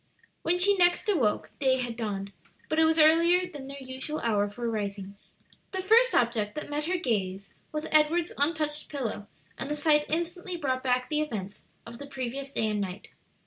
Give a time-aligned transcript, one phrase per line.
[0.41, 2.31] When she next awoke day had dawned,
[2.69, 5.15] but it was earlier than their usual hour for rising.
[5.73, 9.27] The first object that met her gaze was Edward's untouched pillow,
[9.59, 13.09] and the sight instantly brought back the events of the previous day and night.